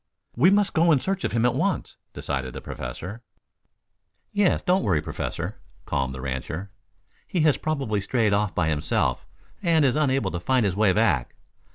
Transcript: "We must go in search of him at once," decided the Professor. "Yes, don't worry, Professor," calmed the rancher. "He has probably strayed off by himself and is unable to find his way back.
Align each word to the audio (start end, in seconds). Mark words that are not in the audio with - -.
"We 0.35 0.49
must 0.49 0.73
go 0.73 0.91
in 0.91 0.99
search 0.99 1.23
of 1.23 1.31
him 1.31 1.45
at 1.45 1.53
once," 1.53 1.97
decided 2.11 2.53
the 2.53 2.59
Professor. 2.61 3.21
"Yes, 4.31 4.63
don't 4.63 4.81
worry, 4.83 4.99
Professor," 4.99 5.59
calmed 5.85 6.15
the 6.15 6.21
rancher. 6.21 6.71
"He 7.27 7.41
has 7.41 7.55
probably 7.55 8.01
strayed 8.01 8.33
off 8.33 8.55
by 8.55 8.69
himself 8.69 9.27
and 9.61 9.85
is 9.85 9.95
unable 9.95 10.31
to 10.31 10.39
find 10.39 10.65
his 10.65 10.75
way 10.75 10.91
back. 10.91 11.35